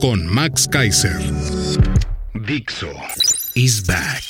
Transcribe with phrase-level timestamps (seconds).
[0.00, 1.18] con Max Kaiser.
[2.34, 2.90] Dixo
[3.54, 4.22] is back.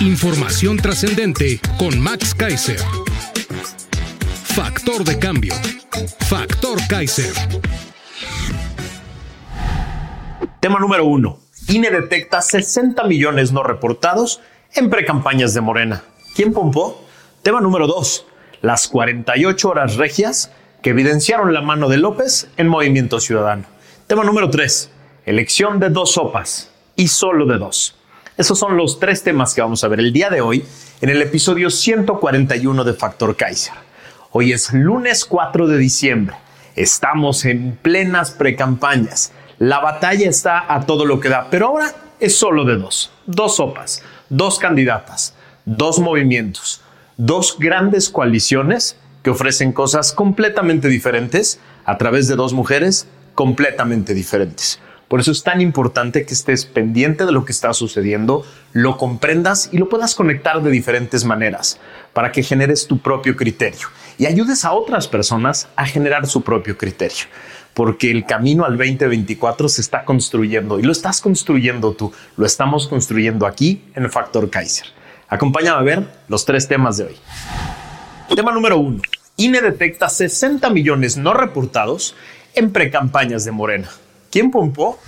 [0.00, 2.80] Información trascendente con Max Kaiser.
[4.44, 5.54] Factor de cambio.
[6.28, 7.32] Factor Kaiser.
[10.60, 11.38] Tema número uno.
[11.68, 14.40] INE detecta 60 millones no reportados
[14.74, 16.02] en precampañas de Morena.
[16.34, 17.04] ¿Quién pompó?
[17.42, 18.26] Tema número dos.
[18.62, 20.50] Las 48 horas regias
[20.82, 23.64] que evidenciaron la mano de López en Movimiento Ciudadano.
[24.06, 24.90] Tema número 3.
[25.24, 27.96] Elección de dos sopas y solo de dos.
[28.36, 30.64] Esos son los tres temas que vamos a ver el día de hoy
[31.00, 33.74] en el episodio 141 de Factor Kaiser.
[34.30, 36.36] Hoy es lunes 4 de diciembre.
[36.74, 39.32] Estamos en plenas precampañas.
[39.58, 43.10] La batalla está a todo lo que da, pero ahora es solo de dos.
[43.24, 46.82] Dos sopas, dos candidatas, dos movimientos,
[47.16, 54.78] dos grandes coaliciones que ofrecen cosas completamente diferentes a través de dos mujeres completamente diferentes.
[55.08, 59.68] Por eso es tan importante que estés pendiente de lo que está sucediendo, lo comprendas
[59.72, 61.80] y lo puedas conectar de diferentes maneras
[62.12, 66.78] para que generes tu propio criterio y ayudes a otras personas a generar su propio
[66.78, 67.26] criterio.
[67.74, 72.86] Porque el camino al 2024 se está construyendo y lo estás construyendo tú, lo estamos
[72.86, 74.86] construyendo aquí en Factor Kaiser.
[75.26, 77.16] Acompáñame a ver los tres temas de hoy.
[78.34, 79.00] Tema número uno.
[79.38, 82.14] INE detecta 60 millones no reportados
[82.54, 83.90] en precampañas de Morena.
[84.30, 84.98] ¿Quién pompó?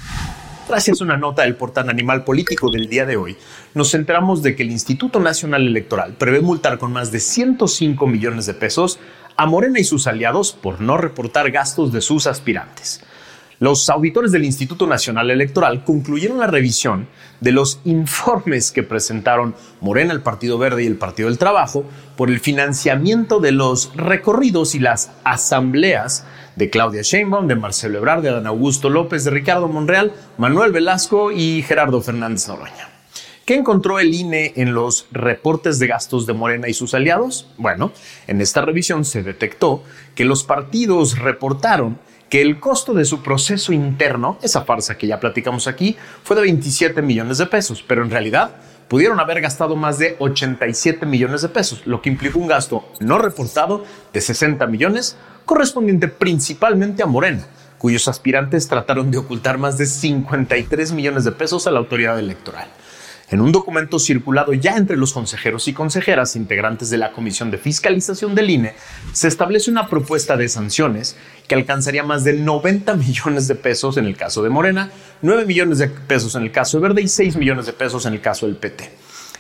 [0.69, 3.38] Gracias a una nota del portal Animal Político del día de hoy,
[3.72, 8.44] nos enteramos de que el Instituto Nacional Electoral prevé multar con más de 105 millones
[8.44, 8.98] de pesos
[9.38, 13.00] a Morena y sus aliados por no reportar gastos de sus aspirantes.
[13.60, 17.08] Los auditores del Instituto Nacional Electoral concluyeron la revisión
[17.41, 21.84] de los informes que presentaron Morena, el Partido Verde y el Partido del Trabajo
[22.16, 26.24] por el financiamiento de los recorridos y las asambleas
[26.54, 31.32] de Claudia Sheinbaum, de Marcelo Ebrard, de Adán Augusto López, de Ricardo Monreal, Manuel Velasco
[31.32, 32.91] y Gerardo Fernández Noroña.
[33.44, 37.48] ¿Qué encontró el INE en los reportes de gastos de Morena y sus aliados?
[37.56, 37.91] Bueno,
[38.28, 39.82] en esta revisión se detectó
[40.14, 41.98] que los partidos reportaron
[42.28, 46.43] que el costo de su proceso interno, esa farsa que ya platicamos aquí, fue de
[46.43, 48.56] 27 millones de pesos, pero en realidad
[48.89, 53.19] pudieron haber gastado más de 87 millones de pesos, lo que implicó un gasto no
[53.19, 57.47] reportado de 60 millones, correspondiente principalmente a Morena,
[57.78, 62.69] cuyos aspirantes trataron de ocultar más de 53 millones de pesos a la autoridad electoral.
[63.31, 67.59] En un documento circulado ya entre los consejeros y consejeras integrantes de la Comisión de
[67.59, 68.75] Fiscalización del INE,
[69.12, 71.15] se establece una propuesta de sanciones
[71.47, 74.91] que alcanzaría más de 90 millones de pesos en el caso de Morena,
[75.21, 78.15] 9 millones de pesos en el caso de Verde y 6 millones de pesos en
[78.15, 78.91] el caso del PT.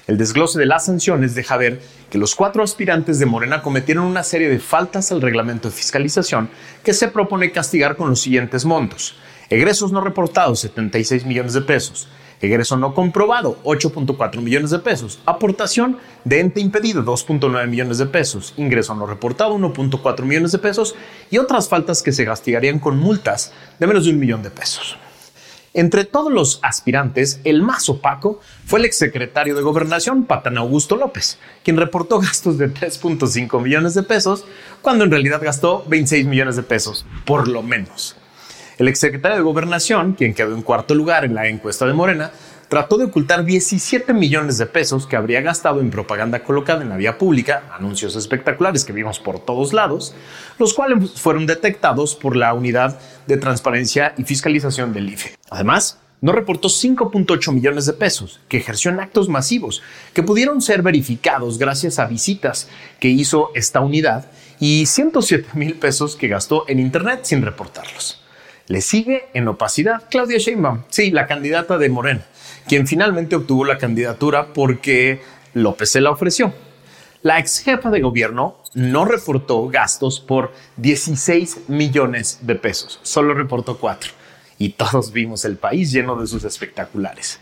[0.06, 4.22] El desglose de las sanciones deja ver que los cuatro aspirantes de Morena cometieron una
[4.22, 6.50] serie de faltas al reglamento de fiscalización
[6.84, 9.16] que se propone castigar con los siguientes montos.
[9.48, 12.08] Egresos no reportados, 76 millones de pesos
[12.40, 18.54] egreso no comprobado, 8.4 millones de pesos, aportación de ente impedido, 2.9 millones de pesos,
[18.56, 20.94] ingreso no reportado, 1.4 millones de pesos
[21.30, 24.96] y otras faltas que se castigarían con multas de menos de un millón de pesos.
[25.74, 31.38] Entre todos los aspirantes, el más opaco fue el exsecretario de Gobernación, Patán Augusto López,
[31.62, 34.44] quien reportó gastos de 3.5 millones de pesos,
[34.82, 38.16] cuando en realidad gastó 26 millones de pesos, por lo menos.
[38.78, 42.30] El exsecretario de Gobernación, quien quedó en cuarto lugar en la encuesta de Morena,
[42.68, 46.96] trató de ocultar 17 millones de pesos que habría gastado en propaganda colocada en la
[46.96, 50.14] vía pública, anuncios espectaculares que vimos por todos lados,
[50.60, 55.34] los cuales fueron detectados por la Unidad de Transparencia y Fiscalización del IFE.
[55.50, 59.82] Además, no reportó 5.8 millones de pesos que ejerció en actos masivos
[60.14, 62.68] que pudieron ser verificados gracias a visitas
[63.00, 68.22] que hizo esta unidad y 107 mil pesos que gastó en Internet sin reportarlos.
[68.68, 72.20] Le sigue en opacidad Claudia Sheinbaum, sí, la candidata de Morena,
[72.68, 75.22] quien finalmente obtuvo la candidatura porque
[75.54, 76.52] López se la ofreció.
[77.22, 83.78] La ex jefa de gobierno no reportó gastos por 16 millones de pesos, solo reportó
[83.78, 84.10] cuatro.
[84.58, 87.40] Y todos vimos el país lleno de sus espectaculares.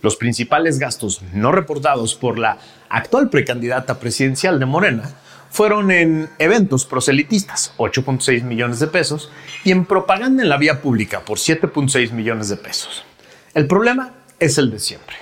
[0.00, 2.58] Los principales gastos no reportados por la
[2.88, 5.12] actual precandidata presidencial de Morena,
[5.50, 9.30] fueron en eventos proselitistas, 8.6 millones de pesos,
[9.64, 13.04] y en propaganda en la vía pública por 7.6 millones de pesos.
[13.54, 15.16] El problema es el de siempre.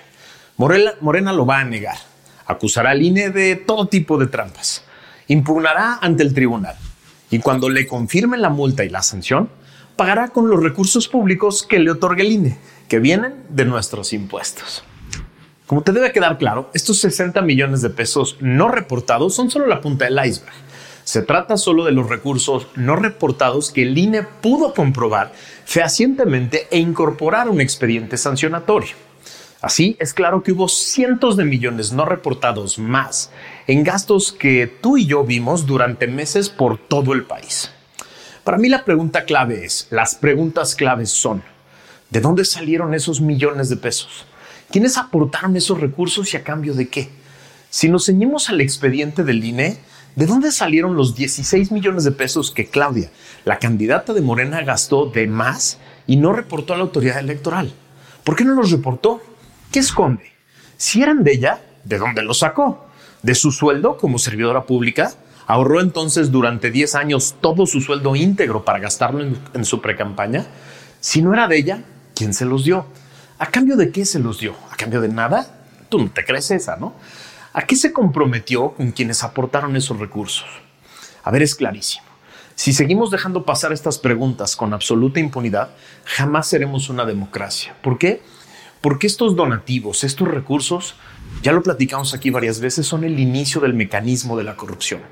[0.57, 1.97] Morena, lo va a negar,
[2.47, 4.85] acusará al INE de todo tipo de trampas,
[5.29, 6.77] impugnará ante el tribunal,
[7.31, 9.51] y cuando le confirmen la multa y la sanción,
[9.97, 12.59] pagará con los recursos públicos que le otorgue el INE,
[12.89, 14.85] que vienen de nuestros impuestos.
[15.67, 19.81] Como te debe quedar claro, estos 60 millones de pesos no reportados son solo la
[19.81, 20.55] punta del iceberg.
[21.03, 25.33] Se trata solo de los recursos no reportados que el INE pudo comprobar
[25.65, 28.95] fehacientemente e incorporar un expediente sancionatorio.
[29.61, 33.33] Así es claro que hubo cientos de millones no reportados más
[33.67, 37.73] en gastos que tú y yo vimos durante meses por todo el país.
[38.45, 41.43] Para mí la pregunta clave es, las preguntas claves son,
[42.11, 44.27] ¿de dónde salieron esos millones de pesos?
[44.71, 47.09] ¿Quiénes aportaron esos recursos y a cambio de qué?
[47.71, 49.79] Si nos ceñimos al expediente del INE,
[50.17, 53.11] ¿de dónde salieron los 16 millones de pesos que Claudia,
[53.45, 57.73] la candidata de Morena, gastó de más y no reportó a la autoridad electoral?
[58.25, 59.21] ¿Por qué no los reportó?
[59.71, 60.33] ¿Qué esconde?
[60.77, 62.87] Si eran de ella, ¿de dónde los sacó?
[63.23, 65.13] ¿De su sueldo como servidora pública?
[65.47, 70.45] ¿Ahorró entonces durante 10 años todo su sueldo íntegro para gastarlo en, en su precampaña?
[71.01, 71.85] Si no era de ella,
[72.15, 72.87] ¿quién se los dio?
[73.39, 74.55] ¿A cambio de qué se los dio?
[74.71, 75.47] ¿A cambio de nada?
[75.91, 76.95] Tú no te crees esa, ¿no?
[77.53, 80.47] ¿A qué se comprometió con quienes aportaron esos recursos?
[81.23, 82.07] A ver, es clarísimo.
[82.55, 85.71] Si seguimos dejando pasar estas preguntas con absoluta impunidad,
[86.05, 87.77] jamás seremos una democracia.
[87.83, 88.23] ¿Por qué?
[88.81, 90.95] Porque estos donativos, estos recursos,
[91.43, 95.03] ya lo platicamos aquí varias veces, son el inicio del mecanismo de la corrupción.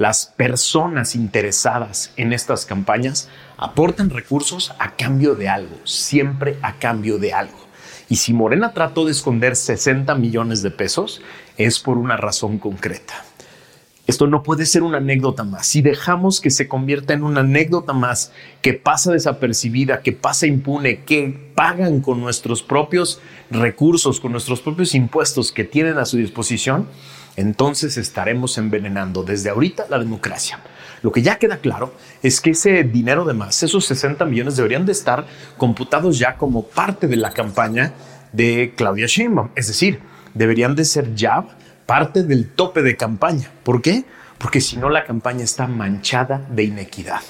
[0.00, 7.18] Las personas interesadas en estas campañas aportan recursos a cambio de algo, siempre a cambio
[7.18, 7.58] de algo.
[8.08, 11.20] Y si Morena trató de esconder 60 millones de pesos,
[11.58, 13.26] es por una razón concreta.
[14.06, 15.66] Esto no puede ser una anécdota más.
[15.66, 18.32] Si dejamos que se convierta en una anécdota más,
[18.62, 23.20] que pasa desapercibida, que pasa impune, que pagan con nuestros propios
[23.50, 26.88] recursos, con nuestros propios impuestos que tienen a su disposición,
[27.36, 30.58] entonces estaremos envenenando desde ahorita la democracia.
[31.02, 34.84] Lo que ya queda claro es que ese dinero de más, esos 60 millones, deberían
[34.84, 35.24] de estar
[35.56, 37.92] computados ya como parte de la campaña
[38.32, 39.50] de Claudia Sheinbaum.
[39.56, 40.00] Es decir,
[40.34, 41.44] deberían de ser ya
[41.86, 43.50] parte del tope de campaña.
[43.62, 44.04] ¿Por qué?
[44.38, 47.20] Porque si no la campaña está manchada de inequidad.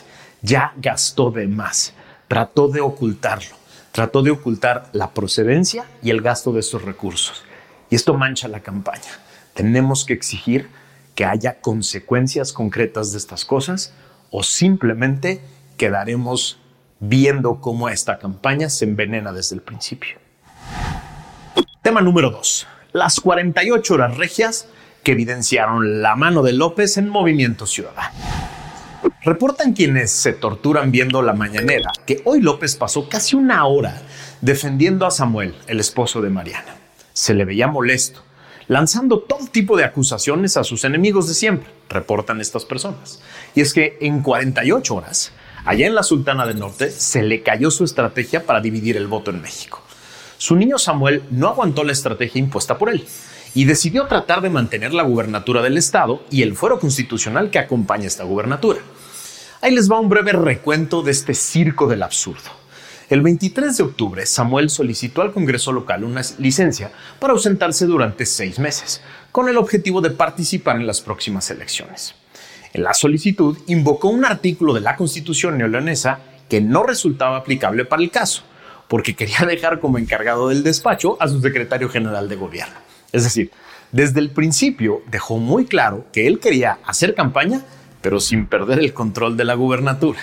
[0.43, 1.93] Ya gastó de más,
[2.29, 3.57] trató de ocultarlo,
[3.93, 7.45] trató de ocultar la procedencia y el gasto de esos recursos.
[7.91, 9.11] Y esto mancha la campaña.
[9.55, 10.69] Tenemos que exigir
[11.15, 13.93] que haya consecuencias concretas de estas cosas
[14.31, 15.41] o simplemente
[15.77, 16.59] quedaremos
[17.01, 20.19] viendo cómo esta campaña se envenena desde el principio.
[21.83, 22.67] Tema número 2.
[22.93, 24.69] Las 48 horas regias
[25.03, 28.11] que evidenciaron la mano de López en Movimiento Ciudadano.
[29.23, 34.01] Reportan quienes se torturan viendo la mañanera que hoy López pasó casi una hora
[34.41, 36.77] defendiendo a Samuel, el esposo de Mariana.
[37.13, 38.23] Se le veía molesto,
[38.71, 43.21] lanzando todo tipo de acusaciones a sus enemigos de siempre, reportan estas personas.
[43.53, 45.33] Y es que en 48 horas,
[45.65, 49.33] allá en la Sultana del Norte, se le cayó su estrategia para dividir el voto
[49.33, 49.83] en México.
[50.39, 53.05] Su niño Samuel no aguantó la estrategia impuesta por él
[53.55, 58.07] y decidió tratar de mantener la gubernatura del Estado y el fuero constitucional que acompaña
[58.07, 58.79] esta gubernatura.
[59.63, 62.60] Ahí les va un breve recuento de este circo del absurdo.
[63.11, 68.61] El 23 de octubre, Samuel solicitó al Congreso local una licencia para ausentarse durante seis
[68.61, 69.01] meses,
[69.33, 72.15] con el objetivo de participar en las próximas elecciones.
[72.73, 78.01] En la solicitud invocó un artículo de la Constitución neoleonesa que no resultaba aplicable para
[78.01, 78.45] el caso,
[78.87, 82.77] porque quería dejar como encargado del despacho a su secretario general de gobierno.
[83.11, 83.51] Es decir,
[83.91, 87.63] desde el principio dejó muy claro que él quería hacer campaña,
[88.03, 90.21] pero sin perder el control de la gubernatura.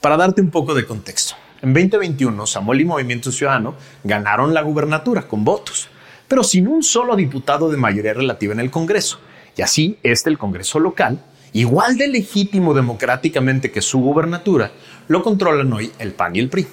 [0.00, 3.74] Para darte un poco de contexto, en 2021, Samuel y Movimiento Ciudadano
[4.04, 5.88] ganaron la gubernatura con votos,
[6.28, 9.18] pero sin un solo diputado de mayoría relativa en el Congreso.
[9.56, 14.70] Y así, este, el Congreso local, igual de legítimo democráticamente que su gubernatura,
[15.08, 16.66] lo controlan hoy el PAN y el PRI.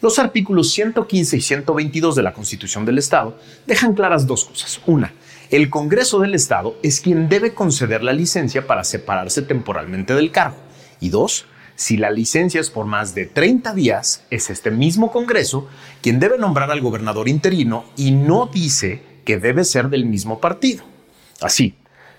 [0.00, 4.80] Los artículos 115 y 122 de la Constitución del Estado dejan claras dos cosas.
[4.86, 5.12] Una,
[5.50, 10.58] el Congreso del Estado es quien debe conceder la licencia para separarse temporalmente del cargo.
[11.00, 11.46] Y dos,
[11.78, 15.68] si la licencia es por más de 30 días, es este mismo Congreso
[16.02, 20.82] quien debe nombrar al gobernador interino y no dice que debe ser del mismo partido.
[21.40, 21.76] Así,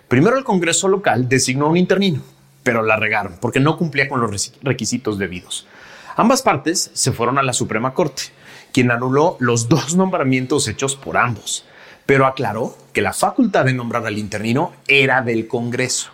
[0.07, 2.21] primero el Congreso local designó a un interino,
[2.63, 5.67] pero la regaron porque no cumplía con los requisitos debidos.
[6.15, 8.23] Ambas partes se fueron a la Suprema Corte,
[8.71, 11.65] quien anuló los dos nombramientos hechos por ambos.
[12.05, 16.09] pero aclaró que la facultad de nombrar al interino era del Congreso.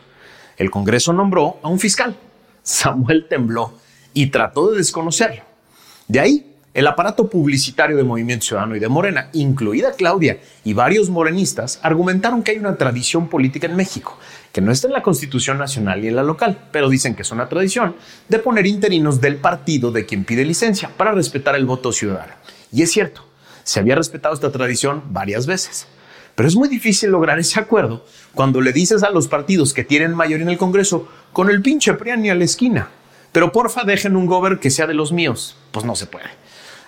[0.58, 2.18] El Congreso nombró a un fiscal.
[2.66, 3.74] Samuel tembló
[4.14, 5.44] y trató de desconocerlo.
[6.08, 11.10] De ahí, el aparato publicitario de Movimiento Ciudadano y de Morena, incluida Claudia y varios
[11.10, 14.18] morenistas, argumentaron que hay una tradición política en México,
[14.52, 17.32] que no está en la Constitución Nacional y en la local, pero dicen que es
[17.32, 17.96] una tradición
[18.28, 22.34] de poner interinos del partido de quien pide licencia para respetar el voto ciudadano.
[22.74, 23.24] Y es cierto,
[23.64, 25.88] se había respetado esta tradición varias veces.
[26.36, 30.14] Pero es muy difícil lograr ese acuerdo cuando le dices a los partidos que tienen
[30.14, 32.90] mayoría en el Congreso con el pinche PRIAN a la esquina.
[33.32, 35.58] Pero porfa dejen un gober que sea de los míos.
[35.72, 36.30] Pues no se puede.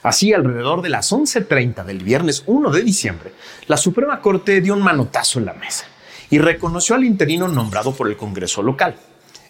[0.03, 3.33] Así, alrededor de las 11.30 del viernes 1 de diciembre,
[3.67, 5.85] la Suprema Corte dio un manotazo en la mesa
[6.29, 8.95] y reconoció al interino nombrado por el Congreso local.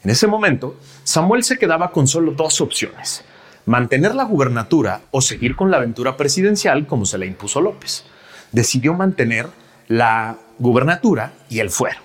[0.04, 3.24] En ese momento, Samuel se quedaba con solo dos opciones,
[3.66, 8.06] mantener la gubernatura o seguir con la aventura presidencial como se le impuso López.
[8.52, 9.48] Decidió mantener
[9.88, 12.00] la gubernatura y el fuero.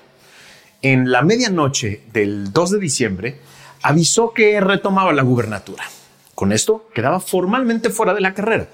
[0.83, 3.41] En la medianoche del 2 de diciembre,
[3.83, 5.85] avisó que retomaba la gubernatura.
[6.35, 8.69] Con esto quedaba formalmente fuera de la carrera,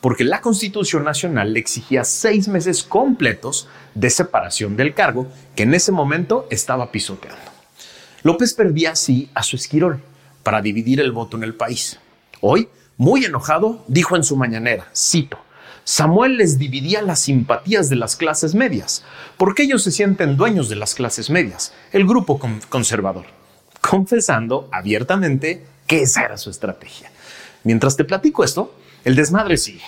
[0.00, 5.74] porque la Constitución Nacional le exigía seis meses completos de separación del cargo que en
[5.74, 7.40] ese momento estaba pisoteando.
[8.22, 10.02] López perdía así a su esquirol
[10.42, 11.98] para dividir el voto en el país.
[12.40, 15.38] Hoy, muy enojado, dijo en su mañanera, cito,
[15.84, 19.04] Samuel les dividía las simpatías de las clases medias,
[19.36, 23.26] porque ellos se sienten dueños de las clases medias, el grupo conservador,
[23.82, 27.12] confesando abiertamente que esa era su estrategia.
[27.64, 28.74] Mientras te platico esto,
[29.04, 29.84] el desmadre sigue,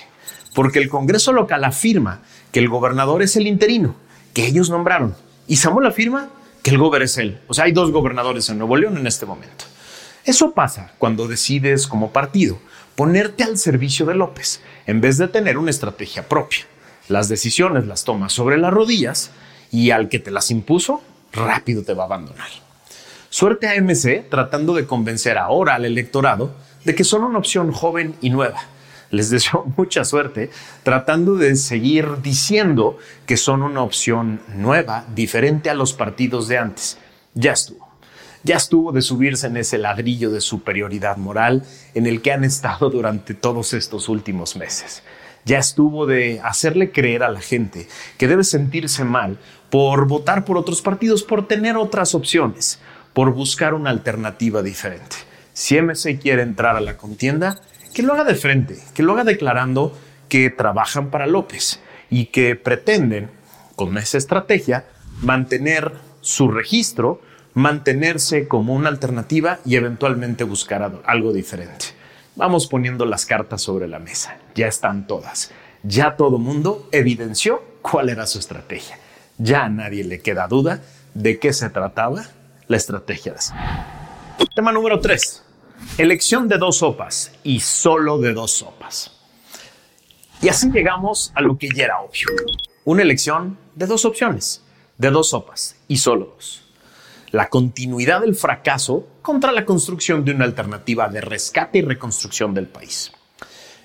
[0.54, 2.20] porque el Congreso local afirma
[2.52, 3.96] que el gobernador es el interino,
[4.34, 5.16] que ellos nombraron,
[5.48, 6.28] y Samuel afirma
[6.62, 7.40] que el gobernador es él.
[7.46, 9.64] O sea, hay dos gobernadores en Nuevo León en este momento.
[10.24, 12.58] Eso pasa cuando decides como partido
[12.96, 16.66] ponerte al servicio de López en vez de tener una estrategia propia.
[17.08, 19.30] Las decisiones las tomas sobre las rodillas
[19.70, 22.48] y al que te las impuso rápido te va a abandonar.
[23.28, 28.16] Suerte a MC tratando de convencer ahora al electorado de que son una opción joven
[28.20, 28.62] y nueva.
[29.10, 30.50] Les deseo mucha suerte
[30.82, 36.98] tratando de seguir diciendo que son una opción nueva, diferente a los partidos de antes.
[37.34, 37.85] Ya estuvo.
[38.46, 42.90] Ya estuvo de subirse en ese ladrillo de superioridad moral en el que han estado
[42.90, 45.02] durante todos estos últimos meses.
[45.44, 49.36] Ya estuvo de hacerle creer a la gente que debe sentirse mal
[49.68, 52.78] por votar por otros partidos, por tener otras opciones,
[53.14, 55.16] por buscar una alternativa diferente.
[55.52, 57.60] Si MC quiere entrar a la contienda,
[57.92, 59.92] que lo haga de frente, que lo haga declarando
[60.28, 63.28] que trabajan para López y que pretenden,
[63.74, 64.84] con esa estrategia,
[65.20, 67.20] mantener su registro
[67.56, 71.86] mantenerse como una alternativa y eventualmente buscar algo diferente.
[72.34, 74.36] Vamos poniendo las cartas sobre la mesa.
[74.54, 75.52] Ya están todas.
[75.82, 78.98] Ya todo mundo evidenció cuál era su estrategia.
[79.38, 80.82] Ya a nadie le queda duda
[81.14, 82.26] de qué se trataba
[82.68, 85.42] la estrategia de Tema número 3.
[85.96, 89.12] Elección de dos sopas y solo de dos sopas.
[90.42, 92.28] Y así llegamos a lo que ya era obvio.
[92.84, 94.62] Una elección de dos opciones,
[94.98, 96.65] de dos sopas y solo dos
[97.36, 102.66] la continuidad del fracaso contra la construcción de una alternativa de rescate y reconstrucción del
[102.66, 103.12] país.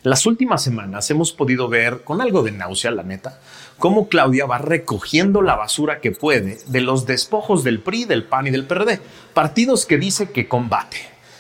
[0.04, 3.42] Las últimas semanas hemos podido ver, con algo de náusea, la neta,
[3.78, 8.48] cómo Claudia va recogiendo la basura que puede de los despojos del PRI, del PAN
[8.48, 9.02] y del PRD,
[9.34, 10.98] partidos que dice que combate,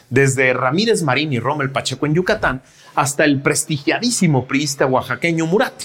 [0.09, 2.61] desde Ramírez Marín y Rommel Pacheco en Yucatán
[2.93, 5.83] hasta el prestigiadísimo priista oaxaqueño Murat,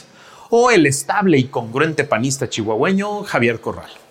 [0.50, 4.05] o el estable y congruente panista chihuahueño Javier Corral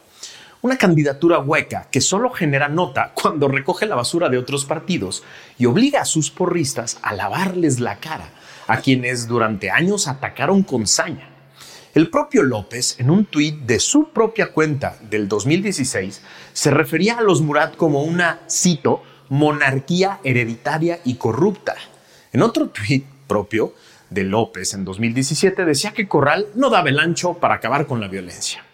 [0.65, 5.21] una candidatura hueca que solo genera nota cuando recoge la basura de otros partidos
[5.59, 8.31] y obliga a sus porristas a lavarles la cara
[8.65, 11.29] a quienes durante años atacaron con saña.
[11.93, 17.21] El propio López, en un tuit de su propia cuenta del 2016, se refería a
[17.21, 21.75] los Murat como una, cito, monarquía hereditaria y corrupta.
[22.33, 23.75] En otro tuit propio
[24.09, 28.07] de López en 2017 decía que Corral no daba el ancho para acabar con la
[28.07, 28.65] violencia.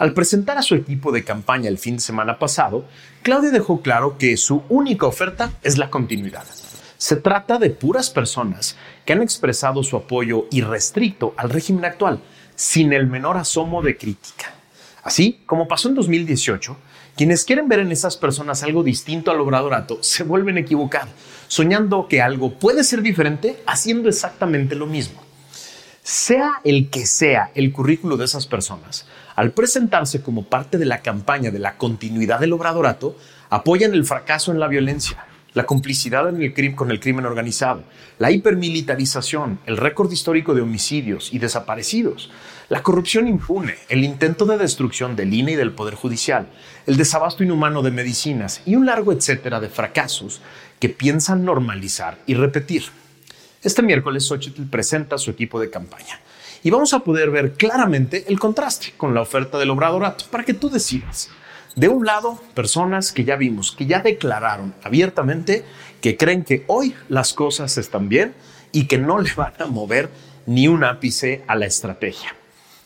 [0.00, 2.86] Al presentar a su equipo de campaña el fin de semana pasado,
[3.20, 6.46] Claudia dejó claro que su única oferta es la continuidad.
[6.96, 12.18] Se trata de puras personas que han expresado su apoyo irrestricto al régimen actual,
[12.54, 14.54] sin el menor asomo de crítica.
[15.02, 16.78] Así como pasó en 2018,
[17.14, 21.08] quienes quieren ver en esas personas algo distinto al obradorato se vuelven a equivocar,
[21.46, 25.29] soñando que algo puede ser diferente haciendo exactamente lo mismo.
[26.02, 31.02] Sea el que sea el currículo de esas personas, al presentarse como parte de la
[31.02, 33.16] campaña de la continuidad del obradorato,
[33.50, 37.82] apoyan el fracaso en la violencia, la complicidad en el crimen, con el crimen organizado,
[38.18, 42.30] la hipermilitarización, el récord histórico de homicidios y desaparecidos,
[42.70, 46.46] la corrupción impune, el intento de destrucción del INE y del Poder Judicial,
[46.86, 50.40] el desabasto inhumano de medicinas y un largo etcétera de fracasos
[50.78, 52.84] que piensan normalizar y repetir.
[53.62, 56.18] Este miércoles Xochitl presenta su equipo de campaña
[56.62, 60.54] y vamos a poder ver claramente el contraste con la oferta del Obradorato para que
[60.54, 61.28] tú decidas.
[61.76, 65.62] De un lado, personas que ya vimos, que ya declararon abiertamente
[66.00, 68.34] que creen que hoy las cosas están bien
[68.72, 70.08] y que no le van a mover
[70.46, 72.34] ni un ápice a la estrategia.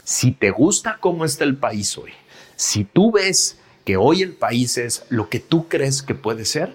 [0.02, 2.10] Si te gusta cómo está el país hoy,
[2.56, 6.74] si tú ves que hoy el país es lo que tú crees que puede ser,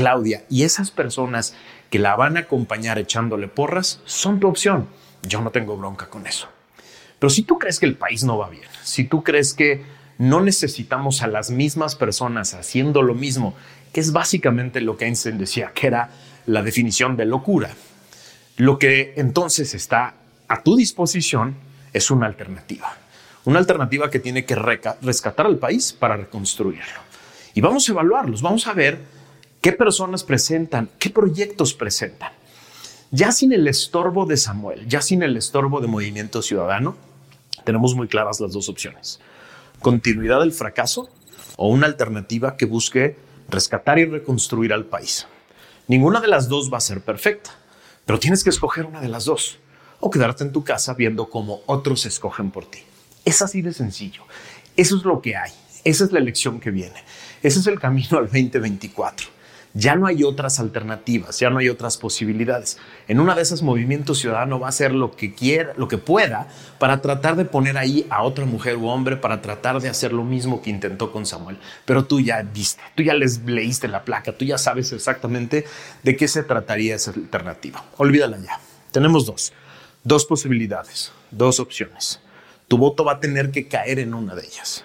[0.00, 1.54] Claudia, y esas personas
[1.90, 4.88] que la van a acompañar echándole porras, son tu opción.
[5.22, 6.48] Yo no tengo bronca con eso.
[7.18, 9.84] Pero si tú crees que el país no va bien, si tú crees que
[10.16, 13.54] no necesitamos a las mismas personas haciendo lo mismo,
[13.92, 16.08] que es básicamente lo que Einstein decía, que era
[16.46, 17.68] la definición de locura,
[18.56, 20.14] lo que entonces está
[20.48, 21.56] a tu disposición
[21.92, 22.96] es una alternativa.
[23.44, 27.00] Una alternativa que tiene que rescatar al país para reconstruirlo.
[27.52, 29.19] Y vamos a evaluarlos, vamos a ver
[29.60, 32.32] qué personas presentan, qué proyectos presentan.
[33.10, 36.96] Ya sin el estorbo de Samuel, ya sin el estorbo de Movimiento Ciudadano,
[37.64, 39.20] tenemos muy claras las dos opciones.
[39.80, 41.08] Continuidad del fracaso
[41.56, 43.16] o una alternativa que busque
[43.48, 45.26] rescatar y reconstruir al país.
[45.88, 47.50] Ninguna de las dos va a ser perfecta,
[48.06, 49.58] pero tienes que escoger una de las dos
[49.98, 52.78] o quedarte en tu casa viendo cómo otros escogen por ti.
[53.24, 54.22] Es así de sencillo.
[54.76, 55.50] Eso es lo que hay.
[55.84, 57.02] Esa es la elección que viene.
[57.42, 59.39] Ese es el camino al 2024.
[59.72, 62.78] Ya no hay otras alternativas, ya no hay otras posibilidades.
[63.06, 66.48] En una de esas Movimiento Ciudadano va a hacer lo que quiera, lo que pueda
[66.80, 70.24] para tratar de poner ahí a otra mujer u hombre para tratar de hacer lo
[70.24, 71.56] mismo que intentó con Samuel.
[71.84, 75.64] Pero tú ya viste, tú ya les leíste la placa, tú ya sabes exactamente
[76.02, 77.84] de qué se trataría esa alternativa.
[77.96, 78.58] Olvídala ya.
[78.90, 79.52] Tenemos dos.
[80.02, 82.20] Dos posibilidades, dos opciones.
[82.66, 84.84] Tu voto va a tener que caer en una de ellas.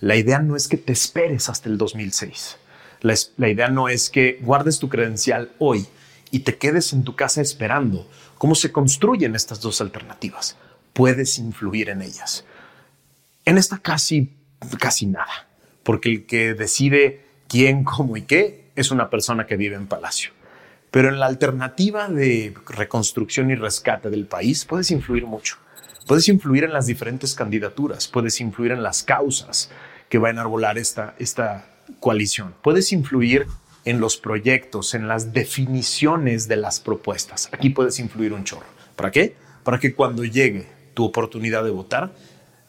[0.00, 2.58] La idea no es que te esperes hasta el 2006.
[3.04, 5.86] La, idea no es que guardes tu credencial hoy
[6.30, 10.56] y te quedes en tu casa esperando cómo se construyen estas dos alternativas.
[10.94, 12.46] Puedes influir en ellas.
[13.44, 14.32] En esta casi,
[14.80, 15.48] casi nada,
[15.82, 20.30] porque el que decide quién, cómo y qué es una persona que vive en palacio.
[20.90, 25.58] Pero en la alternativa de reconstrucción y rescate del país puedes influir mucho.
[26.06, 29.70] Puedes influir en las diferentes candidaturas, puedes influir en las causas
[30.08, 33.46] que va a enarbolar esta, esta coalición, puedes influir
[33.84, 37.48] en los proyectos, en las definiciones de las propuestas.
[37.52, 38.66] Aquí puedes influir un chorro.
[38.96, 39.36] ¿Para qué?
[39.62, 42.12] Para que cuando llegue tu oportunidad de votar,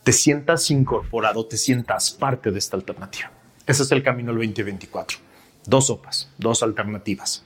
[0.03, 3.31] te sientas incorporado, te sientas parte de esta alternativa.
[3.65, 5.17] Ese es el camino del 2024.
[5.65, 7.43] Dos sopas, dos alternativas.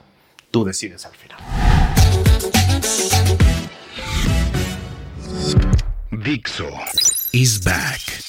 [0.51, 1.39] Tú decides al final.
[6.11, 6.67] Dixo
[7.31, 8.28] is back.